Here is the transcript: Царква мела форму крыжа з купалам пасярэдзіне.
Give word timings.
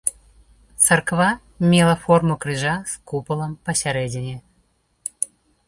Царква 0.85 1.27
мела 1.73 1.95
форму 2.07 2.35
крыжа 2.47 2.73
з 2.95 2.97
купалам 3.13 3.51
пасярэдзіне. 3.69 4.35